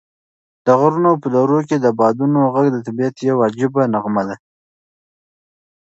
[0.65, 4.35] د غرونو په درو کې د بادونو غږ د طبعیت یوه عجیبه نغمه ده.